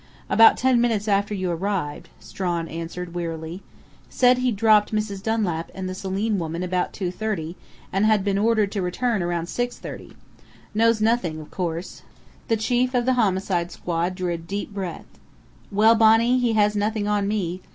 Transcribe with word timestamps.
"About 0.31 0.57
ten 0.57 0.81
minutes 0.81 1.07
after 1.07 1.35
you 1.35 1.51
arrived," 1.51 2.09
Strawn 2.19 2.67
answered 2.67 3.13
wearily. 3.13 3.61
"Said 4.09 4.39
he'd 4.39 4.55
dropped 4.55 4.91
Mrs. 4.91 5.21
Dunlap 5.21 5.69
and 5.75 5.87
the 5.87 5.93
Selim 5.93 6.39
woman 6.39 6.63
at 6.63 6.69
about 6.69 6.91
2:30 6.91 7.53
and 7.93 8.07
had 8.07 8.23
been 8.23 8.39
ordered 8.39 8.71
to 8.71 8.81
return 8.81 9.21
around 9.21 9.45
6:30.... 9.45 10.15
Knows 10.73 11.01
nothing, 11.01 11.39
of 11.39 11.51
course." 11.51 12.01
The 12.47 12.57
chief 12.57 12.95
of 12.95 13.05
the 13.05 13.13
Homicide 13.13 13.71
Squad 13.71 14.15
drew 14.15 14.33
a 14.33 14.37
deep 14.37 14.73
breath. 14.73 15.05
"Well, 15.71 15.93
Bonnie, 15.93 16.39
he 16.39 16.53
has 16.53 16.75
nothing 16.75 17.07
on 17.07 17.27
me. 17.27 17.61